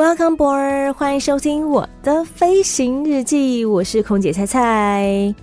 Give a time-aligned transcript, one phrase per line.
[0.00, 5.34] Welcome board，欢迎收听我的飞行日记，我是空姐菜菜。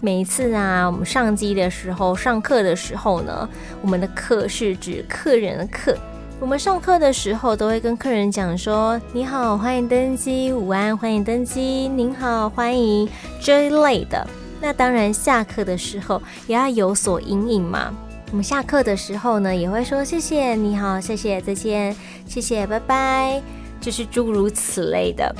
[0.00, 3.48] 每一次啊，我们上机的时候，上课的时候呢，
[3.82, 5.98] 我们的课是指客人的课。
[6.38, 13.08] 我们上课的时候都会跟客人讲说：“你好，欢迎登机；午安，欢迎登机；您好，欢迎。”
[13.42, 14.24] 这一类的。
[14.60, 17.92] 那当然，下课的时候也要有所因应嘛。
[18.30, 21.96] 我们下课的时候呢，也会说谢谢，你好，谢谢，再见，
[22.26, 23.42] 谢谢，拜拜，
[23.80, 25.34] 就是诸如此类的。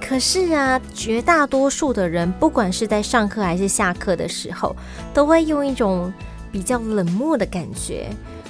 [0.00, 4.74] 可是啊，绝大多数的人，不管是在上课还是下课的时候，
[5.14, 6.12] 都会用一种
[6.50, 8.08] 比较冷漠的感觉，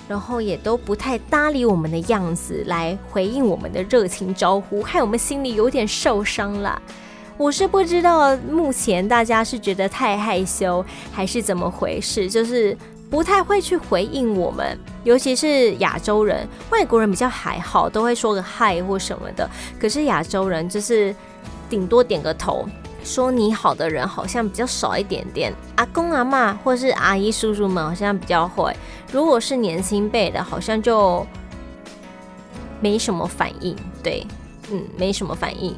[0.08, 6.80] 然后也都不太搭理我们的样子来回应我们的热情招呼，害我们心里有点受伤了。
[7.36, 12.74] 我是不知道目前大家是觉得太害羞，还是怎么回事，就是。
[13.10, 19.48] 不太会去回应我们，尤其是亚洲人，外国人比较还好，都会说个嗨或什么的。
[19.78, 21.14] 可是亚洲人就是
[21.70, 22.66] 顶多点个头，
[23.04, 25.52] 说你好的人好像比较少一点点。
[25.76, 28.74] 阿公阿嬷或是阿姨叔叔们好像比较会，
[29.12, 31.24] 如果是年轻辈的，好像就
[32.80, 33.76] 没什么反应。
[34.02, 34.26] 对，
[34.72, 35.76] 嗯，没什么反应。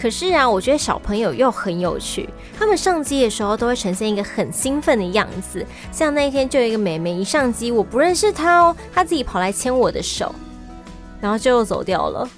[0.00, 2.28] 可是啊，我觉得小朋友又很有趣。
[2.56, 5.66] 他们上机的时候都会呈现一个很兴奋的样子。
[5.90, 10.32] 像那一天就有一个妹妹一上机，我不认识她哦，她自己跑来牵我的手，
[11.20, 12.28] 然后就走掉了。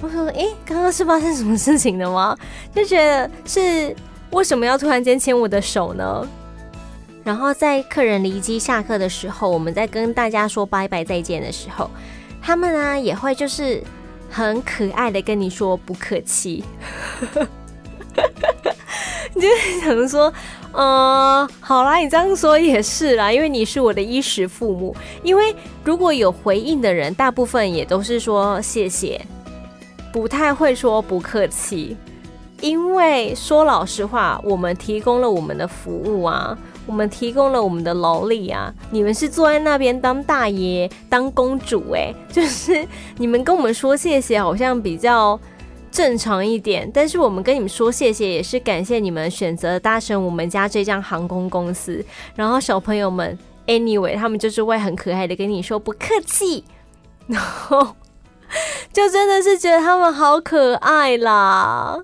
[0.00, 2.36] 我说：“诶，刚刚是发生什么事情了吗？”
[2.72, 3.94] 就觉得是
[4.30, 6.28] 为什么要突然间牵我的手呢？
[7.24, 11.90] 然后在客人离机下课的时候，我们在跟大家说拜拜再见的时候，
[12.40, 13.82] 他们呢也会就是。
[14.32, 16.64] 很可爱的跟你说不客气，
[19.34, 19.48] 你就
[19.82, 20.32] 想说，
[20.72, 24.96] 嗯，好啦，你这样说也是啦，因为你是我的衣食父母。
[25.22, 25.54] 因为
[25.84, 29.20] 如果有回应的人，大部分也都是说谢谢，
[30.10, 31.94] 不太会说不客气。
[32.62, 36.56] 因为说老实话，我们提供了我们的服务啊。
[36.86, 42.86] 我们提供了我们的劳力啊，你们是坐在那边当大爷当公主哎，就是
[43.18, 45.38] 你们跟我们说谢谢好像比较
[45.90, 52.04] 正常一点，但是我们跟你们说谢谢也是感谢你们选择搭乘我们家这家航空公司。
[52.34, 56.64] 然后小朋友们，anyway，他们就是会很可爱的跟你说不客气，
[57.26, 57.94] 然后
[58.92, 61.98] 就真的是觉得他们好可爱啦。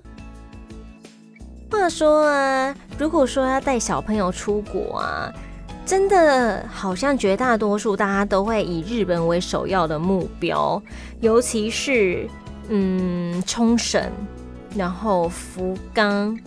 [1.71, 5.31] 话说啊，如果说要带小朋友出国啊，
[5.85, 10.81] 真的好像绝大多数大家都会以日本为首要的目标，
[11.19, 12.27] 尤其是
[12.69, 14.11] 嗯冲绳，
[14.75, 16.37] 然后福冈，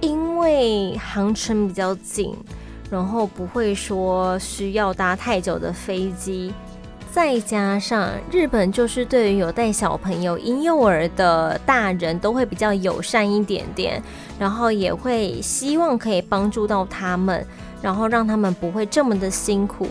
[0.00, 2.34] 因为航程比较近，
[2.88, 6.52] 然后不会说需要搭太久的飞机。
[7.12, 14.02] 再加上日本就是对于有带小朋友、婴幼儿的大人都会比较友善一点点，
[14.38, 17.46] 然后也会希望可以帮助到他们，
[17.82, 19.86] 然后让他们不会这么的辛苦。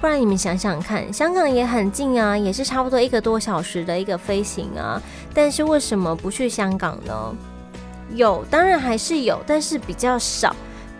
[0.00, 5.02] 不然你们想想看，香港也很近啊，也是差不多一个多小时的一个飞行啊，
[5.34, 7.34] 但是为什么不去香港呢？
[8.14, 10.54] 有，当然还是有，但是比较少。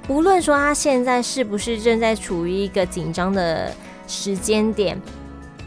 [0.04, 3.72] 不论说他现在是不是正在处于一个紧张的
[4.08, 5.00] 时间点。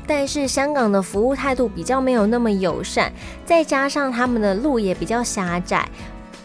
[0.05, 3.11] 但是香港的服务态度比较没有那么友善，
[3.45, 5.87] 再加上他们的路也比较狭窄，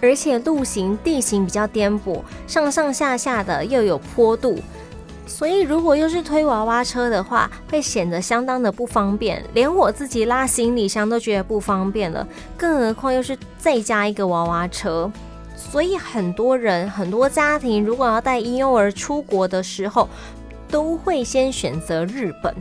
[0.01, 4.59] 而且路行地形比较颠簸，上上下下的又有坡度，
[5.27, 12.27] 所以如果又是推娃娃车的话，会显得相当的不方便，连我自己拉行李箱都觉得不方便了，
[12.57, 15.11] 更何况又是再加一个娃娃车，
[15.57, 20.09] 所以很多人很多家庭如果要带婴幼儿出国的时候，
[20.71, 22.55] 都会先选择日本。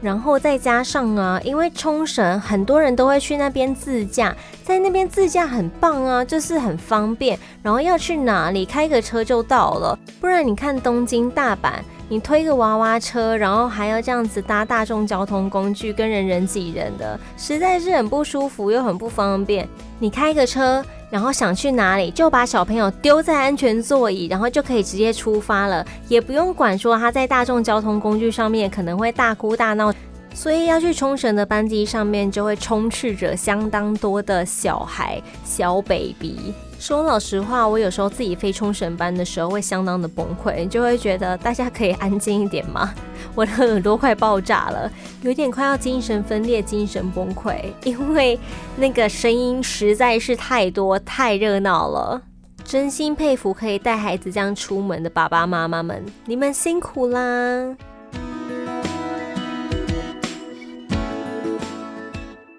[0.00, 7.38] 然后再加上啊，因为冲绳很多人都会去那边自驾，在那边自驾很棒啊，就是很方便。
[7.62, 9.98] 然后要去哪里，开个车就到了。
[10.20, 11.72] 不然你看东京、大阪，
[12.08, 19.68] 你推个娃娃车，然后还要这样子搭大众交通工具，跟人人挤人的，实在是很不舒服又很不方便。
[19.98, 20.84] 你开个车。
[21.10, 29.92] 然后想去哪里，就把小朋友丢在安全座椅，然后就可以直接出发了，也不用管说他在大众交通工具上面可能会大哭大闹，
[30.34, 36.52] 所以要去冲绳的班机上面就会充斥着相当多的小孩、小 baby。
[36.78, 42.94] 说老实话，我有时候自己飞冲绳班的时候会相当的崩溃，就会觉得大家可以安静一点吗？
[43.38, 44.90] 我的耳朵快爆炸了，
[45.22, 48.36] 有点快要精神分裂、精神崩溃，因为
[48.74, 52.20] 那个声音实在是太多、太热闹了。
[52.64, 57.76] 真心佩服可以带孩子这样出门的爸爸妈妈们，你们辛苦啦！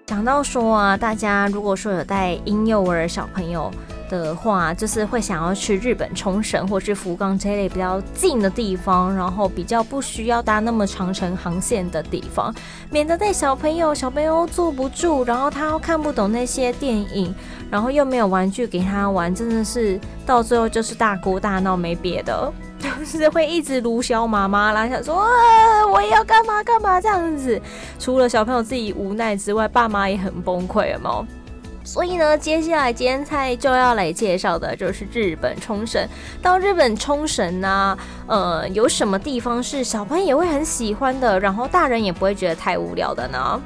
[0.06, 3.70] 讲到说啊，大家如果说有带婴幼儿小朋友。
[4.10, 12.54] 的话，就是会想要去日本冲绳或是福冈这类比较近的地方，然后比较不需要搭那么长程航线的地方，
[12.90, 17.34] 免得带小朋友，小朋友坐不住，然后他又看不懂那些电影，
[17.70, 27.60] 然后又没有玩具给他玩，真的是到最后就是大哭大闹，没别的，就是会一直撸小妈妈啦，想说啊，我也要干嘛干嘛这样子，
[27.98, 31.26] 除了小朋友自己无奈之外，爸妈也很崩溃了嘛。
[31.82, 36.06] 所以呢，接下来今天菜就要来介绍的就是日本冲绳。
[36.42, 43.60] 到日本冲绳呢，呃，有什么地方是小朋友也会很喜欢的，然后大人也不会觉得太无聊的呢？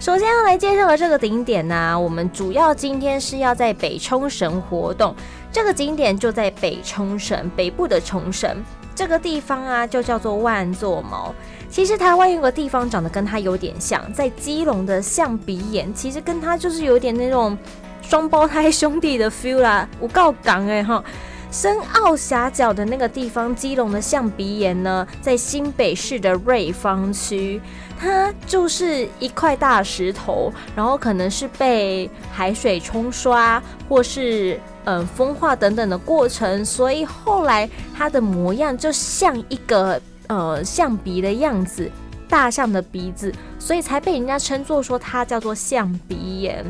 [0.00, 5.14] 首先要来介绍的这个景点呢，我们主要今天是要在北冲绳活动。
[5.50, 8.62] 这个景点就在北冲绳北部的冲绳
[8.94, 11.34] 这个地方啊，就叫做万座毛。
[11.68, 17.58] 其实台湾有个地方长得跟它有点像，在基隆的象鼻岩，其实跟它就是有点那种
[18.02, 19.88] 双胞胎兄弟的 feel 啦。
[19.98, 21.02] 我告港哎哈，
[21.50, 27.60] 深澳峡角的那个地方，基隆的象鼻岩呢，在新北市的瑞芳区，
[27.98, 40.00] 它就是一块大石头，然后可能是被海水冲刷，或是嗯风化等等的过程，所以后来它的模样就像一个。
[40.26, 41.88] 呃，象鼻的样子，
[42.30, 46.64] 大象的鼻子，所以才被人家称作说它叫做象鼻岩。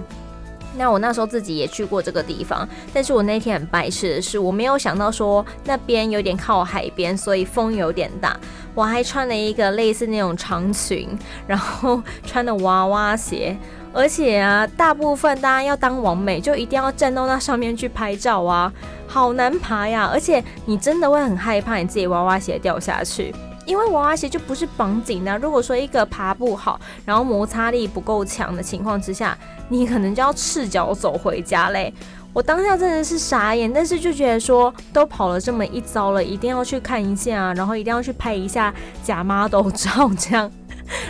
[0.77, 8.37] 那我那时候自己也去过这个地方，但是我那天很白痴的是，我没有想到说那边有点靠海边，所以风有点大。
[8.75, 11.09] 我还穿了一个类似那种长裙，
[11.47, 13.57] 然后穿的娃娃鞋，
[13.95, 18.71] 而且啊，大部分大家要当网美，就一定要站到那上面去拍照啊。
[19.07, 23.33] 好难爬呀，而且你真的会很害怕你自己娃娃鞋掉下去，
[23.65, 25.39] 因为娃娃鞋就不是绑紧的。
[25.39, 29.39] 如果说一个爬不好，然后摩擦力不够强的情况之下，
[29.69, 31.95] 你可能就要赤脚走回家嘞。
[32.33, 38.75] 我当下真的是傻眼，但是就觉得说都跑了这么一遭了，一定要去看一下，然后一定要去拍一下
[39.05, 40.51] 假 model 照这样。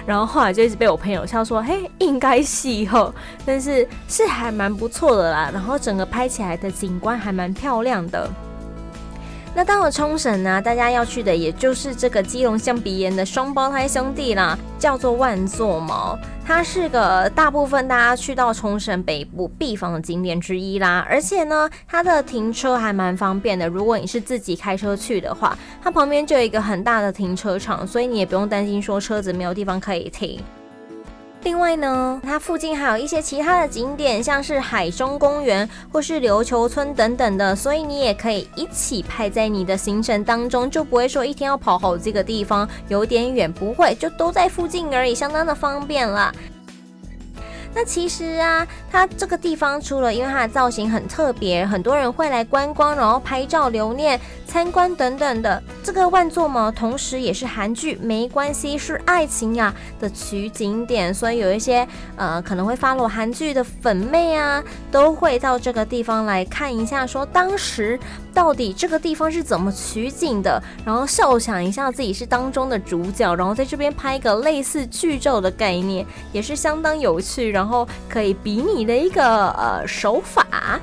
[0.06, 5.50] 然后后来就一直被我朋友笑说，嘿，应该是哦，但是是还蛮不错的啦。
[5.52, 8.30] 然后整个拍起来的景观还蛮漂亮的。
[9.56, 16.18] 那到了冲绳呢，大家要去的也就是这个基隆象鼻岩的双胞胎兄弟啦，叫做万座毛。
[16.44, 21.06] 它是个大部分大家去到冲绳北部必访的景点之一啦。
[21.08, 23.68] 而且呢，它的停车还蛮方便的。
[23.68, 30.40] 如果你是自己开车去的话，它旁边就有一个很大的停车场，所以你也不用担心说车子没有地方可以停。
[31.44, 46.34] 另外呢，它附近还有一些其他的景点，像是海中公园或是琉球村等等的，所以你也可以一起拍在你的行程当中，就不会说一天要跑好几个地方，有点远，不会，就都在附近而已，相当的方便了。
[47.76, 54.18] 那其实啊，它这个地方除了因为它的造型很特别，很多人会来观光，然后拍照留念、
[54.54, 55.60] 参观等等的。
[55.82, 61.84] 这个万座毛同时也是韩剧《没关系是爱情呀》的取景点，所以有一些
[62.14, 67.98] 呃可能会 follow 韩剧的粉妹啊，都会到这个地方来看一下，说当时
[68.32, 77.50] 到底这个地方是怎么取景的，然后设想一下自己是当中的主角，然后在这边拍一个类似剧照的概念，也是相当有趣。
[77.50, 80.78] 然后可以比拟的一个呃手法。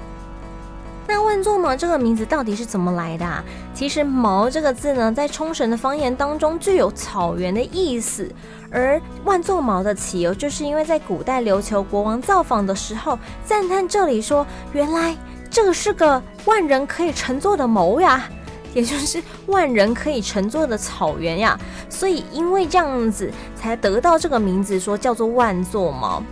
[1.07, 3.43] 那万座毛这个名字到底是怎么来的啊？
[3.73, 8.29] 其实“毛”这个字呢，在冲绳的方言当中具有草原的意思。
[8.71, 15.17] 而万座毛的起由，就是因为在古代琉球国王造访的时候，赞叹这里说：“原来
[15.49, 18.29] 这个是个万人可以乘坐的毛呀。
[18.73, 21.59] ”也就是万人可以乘坐的草原呀。
[21.89, 26.23] 所以因为这样子，才得到这个名字，说叫做万座毛。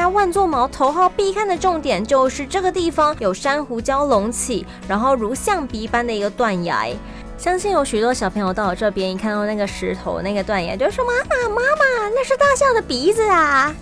[0.00, 6.88] 那万座毛头号必看的重点就是这个地方有珊瑚礁隆起，然后如象鼻般的一个断崖。
[7.36, 13.74] 相信有许多小朋友到了这边，一看到那个石头、那个断崖，就说：“妈妈，妈妈，那是大象的鼻子啊！”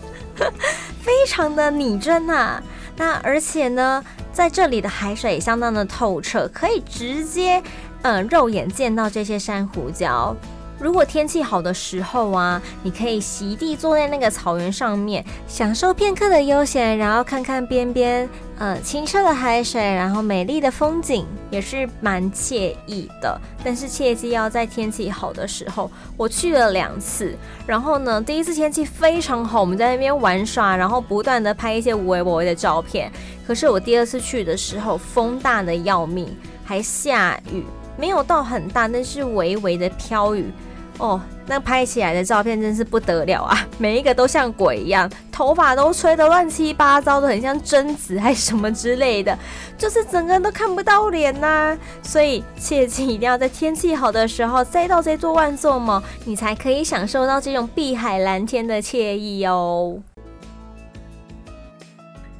[1.01, 2.61] 非常的拟真、啊。
[2.97, 7.63] 那而且呢，在这里的海水相当的透彻，可以直接
[8.03, 10.35] 嗯肉眼见到这些珊瑚礁。
[10.81, 23.41] 如果天气好的时候啊，你可以席地坐在那个草原上面，享受片刻的悠闲，然后看看边边，呃，清澈的海水，然后美丽的风景，也是蛮惬意的。
[23.65, 25.91] 但是切记要在天气好的时候。
[26.17, 33.11] 我去了两次，然后呢，第一次天气非常好，我们在那边玩耍，然后不断的拍一些无微不微的照片。
[33.47, 37.65] 可是我第二次去的时候，风大的要命，还下雨，
[37.99, 40.51] 没有到很大，但是微微的飘雨。
[40.99, 43.57] 哦，那拍起来的照片真是不得了啊！
[43.79, 49.39] 每一个都像鬼一样，头发都吹得乱七八糟的，很像贞子还是什么之类的，
[49.79, 59.99] 就是整个人都看不到脸呐、所以切记一定要在天气好的时候再到这座万座毛，你才可以享受到这种碧海蓝天的惬意哦。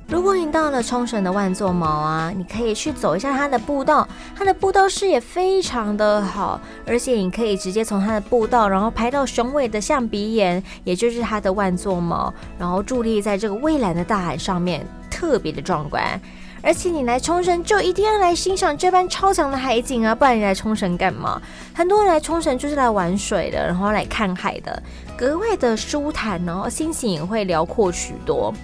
[0.09, 16.19] 如果你到了冲绳的万座毛啊，你可以去走一下它的步道，它的步道视野非常的好，而且你可以直接从它的步道，然后拍到雄伟的象鼻岩，也就是它的万座毛，然后伫立在这个蔚蓝的大海上面，特别的壮观。
[16.63, 21.41] 而且你来冲绳就一定要来欣赏这般超强的海景啊，不然你来冲绳干嘛？
[21.75, 24.83] 很多人来冲绳就是来玩水的，然后来看海的，
[25.19, 28.55] 格外的舒坦，然后心情也会辽阔许多。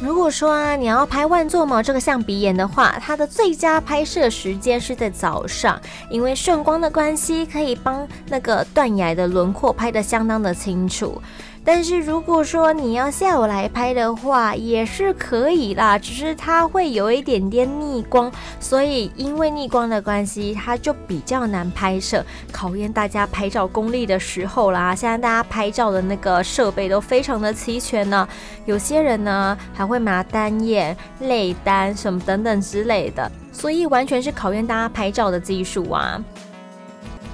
[0.00, 11.22] 如果说啊，你要拍万座毛这个象鼻岩的话，它的最佳拍摄时间是在早上，因为顺光的关系，可以帮那个断崖的轮廓拍得相当的清楚。
[11.66, 18.30] 但是如果说你要下午来拍的话，也是可以啦，只是它会有一点点逆光，
[18.60, 24.94] 所以因为逆光的关系，它就比较难拍摄，考验大家拍照功力的时候啦。
[24.94, 28.28] 现在大家拍照的那个设备都非常的齐全呢，
[28.66, 36.22] 有些人呢还会拿单眼、类单什么等等之类的，所以完全是考验大家拍照的技术啊。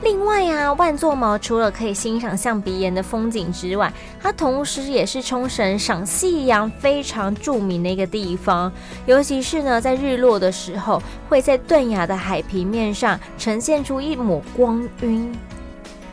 [0.03, 8.73] 另外啊，万座毛除了可以欣赏象鼻岩的风景之外，它同时也是冲绳赏夕阳非常著名的一个地方。
[9.05, 15.33] 尤其是呢，在日落的时候，会在断崖的海平面上呈现出一抹光晕。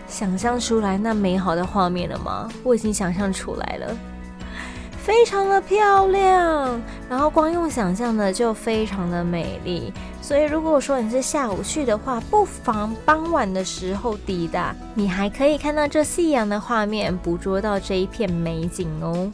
[0.08, 2.50] 想象出来那美好的画面了吗？
[2.64, 3.98] 我已经想象出来了。
[4.98, 9.94] 非常的漂亮，然后光用想象的就非常的美丽，
[10.28, 19.32] 所以如果说你是下午去的话，不妨傍晚的时候抵达，你还可以看到这夕阳的画面，捕捉到这一片美景哦。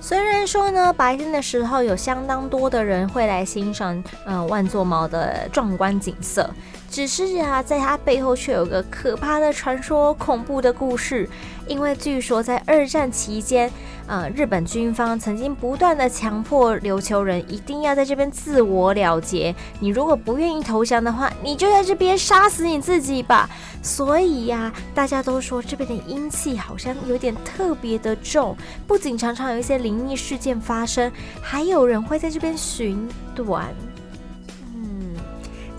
[0.00, 6.50] 虽然说呢，白天的时候有相当多的人会来欣赏，嗯，万座毛的壮观景色。
[6.94, 11.28] 只是啊，在它背后却有个可怕的传说、恐怖的故事。
[11.66, 13.68] 因为据说在二战期间，
[14.06, 19.52] 呃，日本军方曾经不断地强迫琉球人一定要在这边自我了结。
[19.80, 23.50] 你如果不愿意投降的话，你就在这边杀死你自己吧。
[23.82, 31.10] 所以呀，大家都说这边的阴气好像有点特别的重，不仅常常有一些灵异事件发生，
[31.42, 33.74] 还有人会在这边寻短。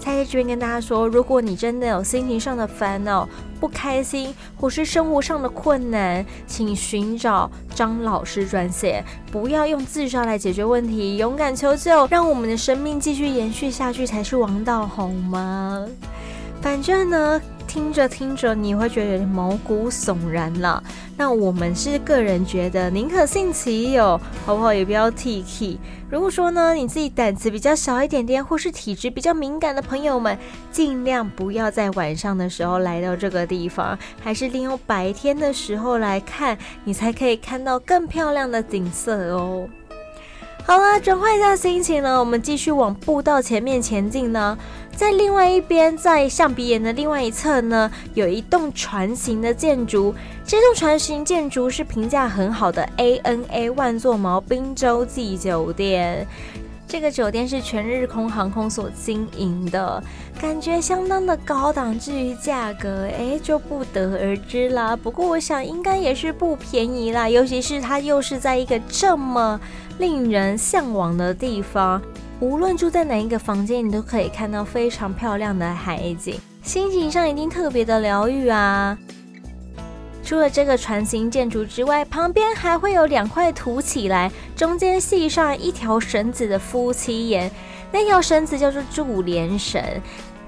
[0.05, 3.27] 他在这边跟大家说，如果你真的有心情上的烦恼、
[3.59, 15.87] 不开心，或是生活上的困难，请寻找张老师专线，不要用自杀来解决问题，勇敢求救，让我们的生命继续延续下去才是王道，好吗？
[16.61, 17.41] 反正呢。
[17.75, 20.81] 听着听着，你会觉得毛骨悚然了。
[21.17, 24.73] 那我们是个人觉得，宁可信其有，好不好？
[24.73, 25.77] 也不要铁齿。
[26.09, 30.37] 如果说呢，你自己胆子比较小一点点，或是体质比较敏感的朋友们，
[30.71, 39.67] 尽量不要在晚上的时候来到这个地方，还是利用白天的时候来看，你才可以看到更漂亮的景色哦。
[40.63, 44.57] 好了，转换一下心情呢，我们继续往步道前面前进呢。
[44.95, 50.15] 在另外一边，在象鼻岩的另外一侧呢，有一栋船型的建筑。
[50.45, 56.25] 这栋船型建筑是评价很好的 ANA 万座毛滨洲际酒店。
[56.87, 60.01] 这个酒店是全日空航空所经营的，
[60.39, 61.99] 感觉相当的高档。
[61.99, 64.95] 至于价格，哎，就不得而知啦。
[64.95, 69.59] 不过我想应该也是不便宜啦，尤其是它又是在一个这么。
[69.97, 72.01] 令人向往的地方，
[72.41, 78.97] 无论住在哪一个房间，你都可以看到非常漂亮的海景，心情上一定特别的疗愈啊！
[80.21, 87.49] 除了这个船型建筑之外，旁边还会有两块凸起来，中间系上一条绳子的夫妻岩，
[87.91, 89.81] 那条绳子叫做柱连绳。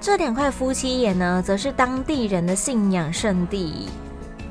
[0.01, 3.88] 这两块夫妻岩呢，则是当地人的信仰圣地。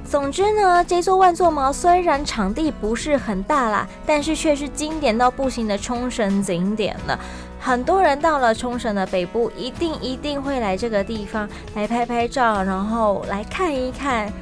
[0.07, 7.19] 总之呢，这座万座毛虽然场地不是很大啦，但是却是经典到不行的冲绳景点了。
[7.59, 14.33] 很多人到了冲绳的北部，一定一定会来这个地方来拍拍照，然后来看一看。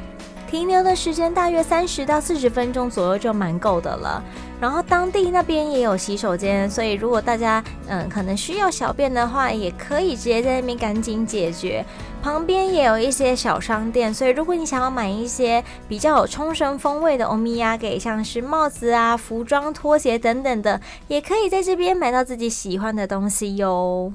[0.55, 4.23] 停留的时间大约三十到四十分钟左右就蛮够的了。
[4.61, 11.85] 然后当地那边也有洗手间，所以如果大家嗯可能需要小便的话，也可以直接在那边赶紧解决。
[12.23, 24.13] 旁边也有一些小商店，所以如果你想要买一些比较有冲绳风味的欧米亚给，像是帽子啊、服装、拖鞋等等的，也可以在这边买到自己喜欢的东西哟。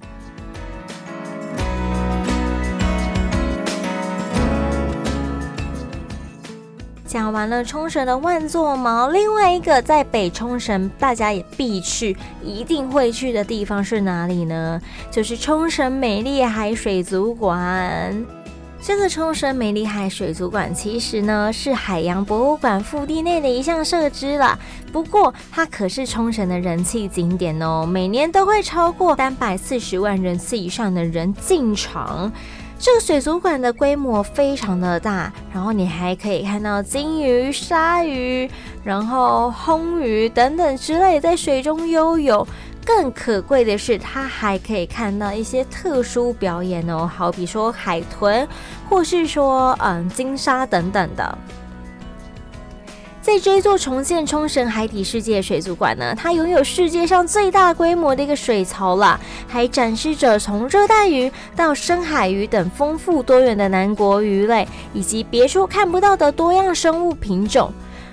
[7.09, 14.79] 讲完了冲绳的万座毛，另外一个在北冲绳大家也必去、一定会去的地方是哪里呢？
[15.09, 18.15] 就是冲绳美丽海水族馆。
[18.79, 24.57] 这个冲绳美丽海水族馆其实呢是海洋博物馆腹地内的一项设施啦，
[24.93, 32.31] 不过它可是冲绳的人气景点哦，每年都会超过三百四十万人次以上的人进场。
[32.81, 38.50] 这个水族馆的规模非常的大，然后你还可以看到金鱼、鲨鱼，
[38.86, 42.48] 然后红鱼等等之类在水中悠游。
[42.86, 48.48] 更可贵的是，它还可以看到一些特殊表演哦，好比说海豚，
[48.89, 51.38] 或是说嗯金鲨等等的。
[53.21, 67.71] 在这座重建冲绳海底世界水族馆呢，它拥有世界上最大规模的一个水槽了，还展示着从热带鱼到深海鱼等丰富多元的南国鱼类，以及别处看不到的多样生物品种。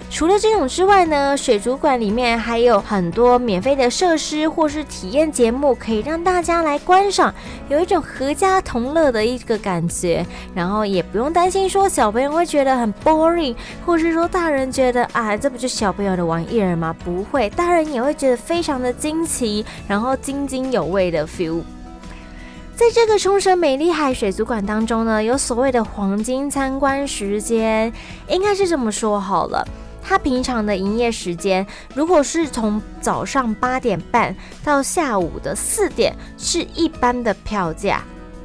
[0.09, 7.35] 除了这种之外呢，水族馆里面还有很多免费的设施或是体验节目，可以让大家来观赏，
[7.69, 10.25] 有一种合家同乐的一个感觉。
[10.55, 16.97] 然后也不用担心说小朋友会觉得很 boring，或是说大人觉得啊，这不就小朋友的玩意儿吗？
[17.05, 21.61] 不会，大人也会觉得非常的惊奇，然后津津有味的 feel。
[22.75, 27.93] 在这个冲绳美丽海水族馆当中呢，有所谓的黄金参观时间，
[28.29, 29.67] 应该是这么说好了。
[30.09, 38.05] 它平常的营业时间，如果是从早上八点半到下午的四点，是一般的票价。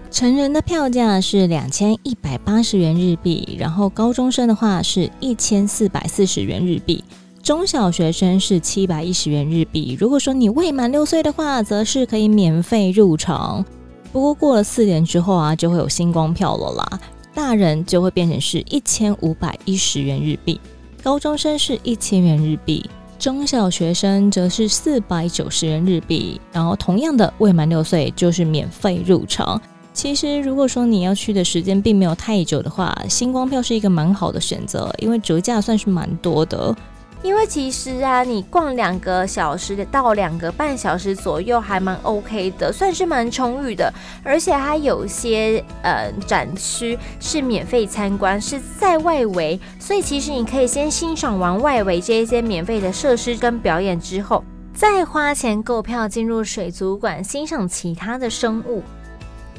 [0.09, 7.03] 成人的票价是两千一百八十元日币，然后高中生的话是一千四百四十元日币，
[7.43, 9.95] 中小学生是七百一十元日币。
[9.99, 13.63] 如果说你未满六岁的话，则是可以免费入场。
[14.11, 16.99] 不过过了四点之后啊，就会有星光票了啦，
[17.35, 20.59] 大人就会变成是一千五百一十元日币。
[21.03, 22.87] 高中生是一千元日币，
[23.17, 26.39] 中小学生则是四百九十元日币。
[26.51, 29.59] 然后同样的，未满六岁就是免费入场。
[29.93, 36.75] 其实，如果说你要去的时间并没有太久的话，星光票是一个蛮好的选择，因为折价算是蛮多的。
[37.23, 43.93] 因为其实啊，你逛两个小时到两个半小时左右还蛮 OK 的，算是蛮充裕的。
[44.23, 58.81] 而且它有些呃展区是免费参观，是在外围，所以其实你可以先欣赏完外围这一些免费的设施跟表演之后，再花钱购票进入水族馆欣赏其他的生物。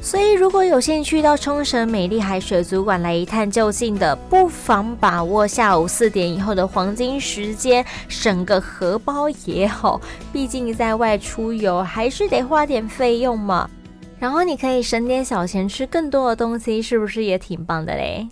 [0.05, 10.01] 所以，如果有兴趣到冲绳美丽海水族馆来一探究竟的，不妨把握下午四点以后的黄金时间，省个荷包也好。
[10.33, 13.67] 毕竟在外出游还是得花点费用嘛。
[14.19, 18.27] 然后你可以省点小钱吃更多的东西，是不是也挺棒的嘞？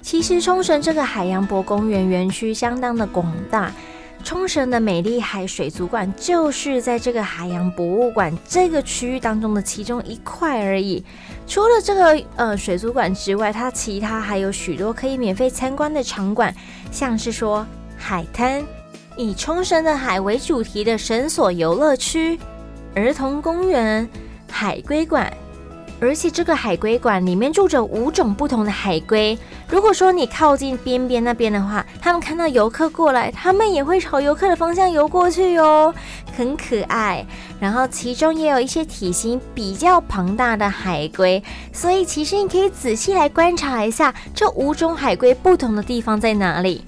[0.00, 3.72] 其实冲绳这个海洋博公园园区相当的广大。
[4.24, 11.04] 冲绳的美丽海水族馆就是在这个海洋博物馆这个区域当中的其中一块而已。
[11.46, 16.52] 除了这个呃水族馆之外，它其他还有许多可以免费参观的场馆，
[16.90, 17.66] 像是说
[17.98, 18.64] 海滩、
[19.14, 22.38] 以冲绳的海为主题的绳索游乐区、
[22.94, 24.08] 儿童公园、
[24.50, 25.30] 海龟馆。
[26.04, 29.38] 而且这个海龟馆里面住着五种不同的海龟。
[29.68, 35.94] 如果说你靠近边边那边的话，他们看到游客过来，他们也会朝游客的方向游过去哟，
[36.36, 37.24] 很可爱。
[37.58, 46.84] 然后其中也有一些体型比较庞大的海龟，所以其实你可以仔细来观察一下这五种海龟不同的地方在哪里。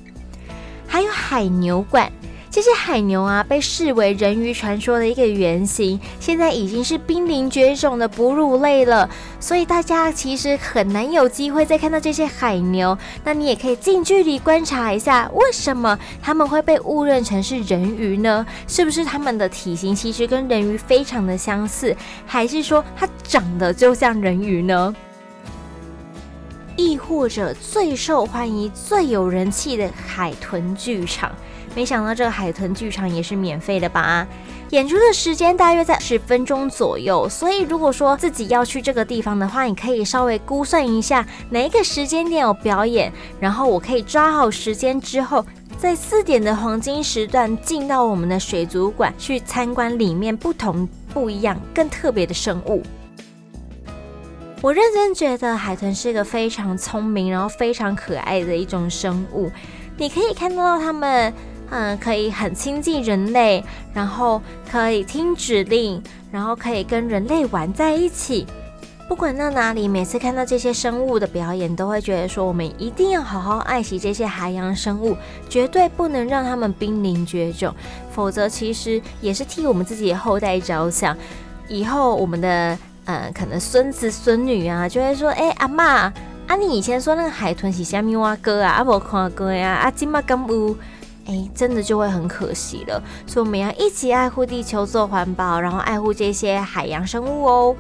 [0.86, 2.12] 还有海牛馆。
[2.56, 9.06] 这些海牛啊，被视为人鱼传说的一个原型，现在已经是濒临绝种的哺乳类了。
[9.38, 12.96] 所以大家其实很难有机会再看到这些海牛。
[13.22, 18.46] 那你也可以近距离观察一下，为什么他们会被误认成是人鱼呢？
[18.66, 24.96] 是不是他们的体型其实跟人鱼非常的相似，还是说它长得就像人鱼呢？
[26.74, 31.30] 亦或者最受欢迎、最有人气的海豚剧场？
[31.76, 34.26] 没想到这个海豚剧场也是免费的吧？
[34.70, 45.44] 演出的时间大约在十分钟左右，所以如果说自己要去这个地方的话，你可以稍微估算一下哪一个时间点有表演，然后我可以抓好时间之后，
[45.76, 52.82] 在四点的黄金时段进到我们的水族馆去参观里面不同、不一样、更特别的生物。
[54.62, 59.52] 我认真觉得海豚是一个非常聪明，然后非常可爱的一种生物，
[59.98, 61.30] 你可以看到它们。
[61.70, 68.46] 嗯，可以很亲近人类，然后可以听指令，然后可以跟人类玩在一起。
[69.08, 75.16] 不管到哪里，每次看到这些生物的表演，都会觉得说，我们一定要好好爱惜这些海洋生物，
[75.48, 77.72] 绝对不能让他们濒临绝种，
[78.10, 81.16] 否则其实也是替我们自己的后代着想。
[81.68, 86.10] 以后我们的嗯，可能孙子孙女啊，就会说，哎，阿嬷，
[86.48, 90.76] 啊，你以前说那个海豚是虾米蛙哥啊，阿伯看过呀，啊，今嘛敢有？
[91.26, 97.76] 哎，真的就会很可惜了，所以我们要一起爱护地球，做环保，然后爱护这些海洋生物哦。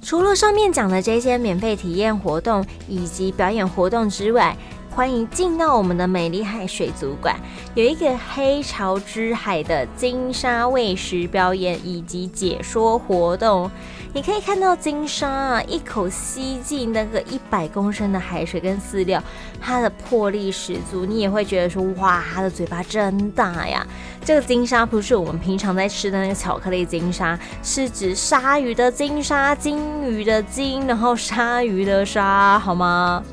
[0.00, 4.56] 除了上面讲的这些免费体验活动以及表演活动之外，
[4.90, 7.34] 欢迎进到我们的美丽海水族馆，
[7.74, 13.70] 有一个黑潮之海的鲸鲨喂食表演以及解说活动。
[14.14, 19.22] 你可以看到鲸鲨啊，一口吸进那个一百公升的海水跟饲料，
[19.58, 21.06] 它的魄力十足。
[21.06, 23.86] 你也会觉得说，哇，它的嘴巴真大呀！
[24.22, 33.24] 这个鲸鲨不是我们平常在吃的那个巧克力鲸鲨，是指鲨鱼的鲸鲨，鲸鱼的鲸，然后鲨鱼的鲨，好吗？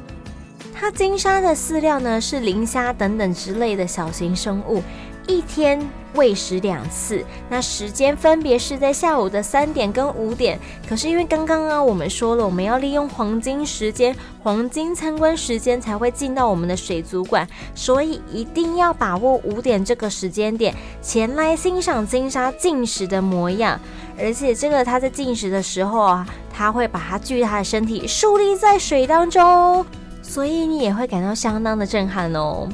[0.73, 4.81] 它鲸鲨的饲料呢，是磷虾等等之类的小型生物，
[5.29, 5.79] 一天。
[6.15, 10.59] 喂食两次，那时间分别是在下午的三点跟五点。
[10.87, 23.79] 可是因为刚刚啊，我们说了，我们要利用黄金时间、黄金参观时间才会进到我们的水族馆，所以一定要把握五点这个时间点前来欣赏金鲨进食的模样。
[24.17, 29.85] 而且这个它在进食的时候啊，它会把它巨大的身体竖立在水当中，
[30.23, 32.67] 所以你也会感到相当的震撼哦。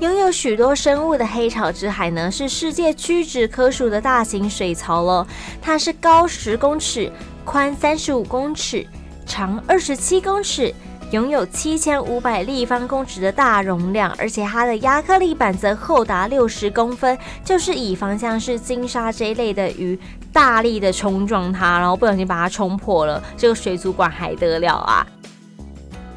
[0.00, 5.26] 拥有许多生物的黑潮之海呢，是世界屈指可数的大型水槽了。
[5.62, 7.10] 它是高十公尺、
[7.46, 8.86] 宽三十五公尺、
[9.24, 10.74] 长二十七公尺，
[11.12, 19.98] 拥有七千五百立方公尺的大容量，而且它的亚克力板则厚达六十公分，就是以防像是鲸鲨这一类的鱼
[20.30, 25.06] 大力的冲撞它，然后不小心把它冲破了，这个水族馆还得了啊！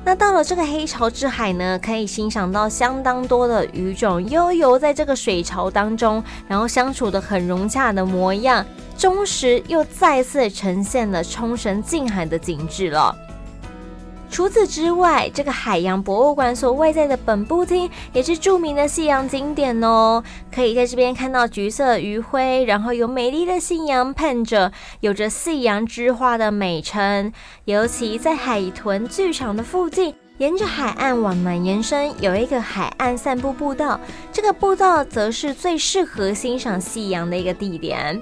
[0.10, 8.66] 那到了这个黑潮之海呢，可以欣赏到相当多的鱼种悠游在这个水潮当中，然后相处的很融洽的模样，
[8.98, 13.16] 忠实又再次呈现了冲绳近海的景致了。
[14.32, 20.24] 除此之外，这个海洋博物馆所外在的本部厅也是著名的夕阳景点哦。
[20.54, 27.34] 可以在这边看到橘色余晖，然后有美丽的夕阳喷着，有着“夕阳之花”的美称。
[27.66, 34.00] 尤其在海豚剧场的附近，沿着海岸往南延伸，有一个海岸散步步道。
[34.32, 38.22] 这个步道则是最适合欣赏夕阳的一个地点。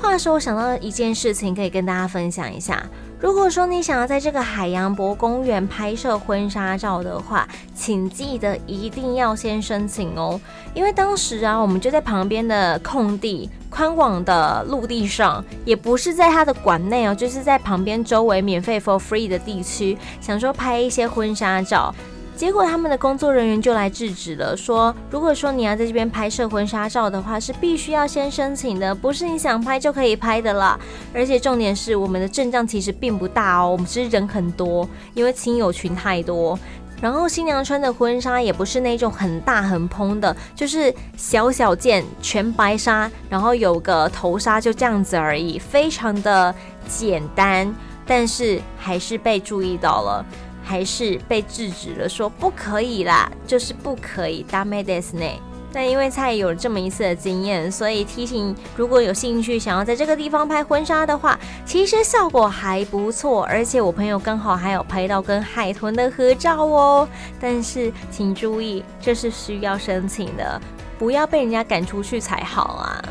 [0.00, 2.84] 话说，我想到一件事情，可以跟大家分享一下。
[3.20, 10.40] 如果说你想要在这个海洋博公园拍摄婚纱照的话，请记得一定要先申请哦。
[10.72, 21.94] 因为当时啊，我们就在旁边的空地、宽广的陆地上，也不是在它的馆内哦，就是在旁边周围免费 for free 的地区，想说拍一些婚纱照。
[22.40, 30.80] 结果他们的工作人员就来制止了，说如果说你要在这边拍摄婚纱照的话，是必须要先申请的，不是你想拍就可以拍的啦。
[31.12, 36.58] 而且重点是，我们的阵仗其实并不大哦，我们其实人很多，因为亲友群太多。
[37.02, 46.54] 然后新娘穿的婚纱也不是那种很大很蓬的，就是小小件全白纱，然后有个头纱就这样子而已，非常的
[46.88, 47.70] 简单，
[48.06, 50.24] 但是还是被注意到了。
[50.69, 54.45] 还是被制止了，说不可以啦，就是不可以。
[54.51, 55.39] ダメですね。
[55.71, 67.05] 但因为菜有了这么一次的经验，所以提醒如果有兴趣想要在这个地方拍婚纱的话，其实效果还不错，而且我朋友刚好还有拍到跟海豚的合照哦。
[67.41, 70.61] 但是请注意，这是需要申请的，
[70.97, 73.03] 不要被人家赶出去才好啊。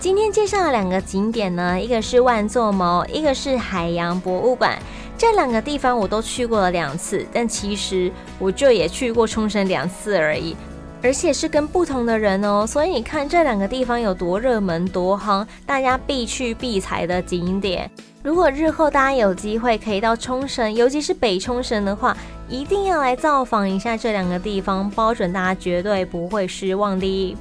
[0.00, 4.78] 今天介绍的两个景点呢，一个是万座毛，一个是海洋博物馆。
[5.17, 10.55] 这两个地方我都去过了两次，但其实我就也去过冲绳两次而已。
[11.01, 12.65] 而且是跟不同的人哦。
[12.65, 17.89] 所以你看这两个地方有多热门、多夯，大家必去必踩的景点。
[18.23, 22.17] 如果日后大家有机会可以到冲绳，尤其是北冲绳的话，
[22.49, 27.37] 一定要来造访一下这两个地方，包准大家绝对不会失望的。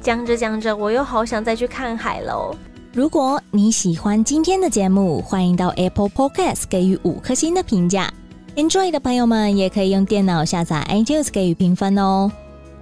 [0.00, 2.56] 讲着讲着，我又好想再去看海喽。
[2.98, 8.12] 如果你喜欢今天的节目，欢迎到 Apple Podcast 给予五颗星的评价。
[8.56, 12.28] Enjoy 的朋友们也可以用电脑下载 iTunes 给予评分哦。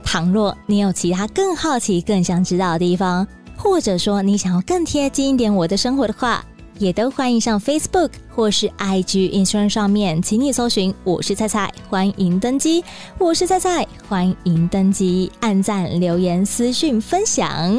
[0.02, 6.42] 倘若你有其他更好奇、更想知道的地方，或者说你想要更贴近一点我的生活的话，
[6.78, 12.82] 也都欢迎上 Facebook 或是 IG Instagram 上面，请你搜寻“我是菜菜”，欢迎登机。
[13.18, 17.78] 我是菜菜，欢迎登机，按赞、留言、私讯、分享。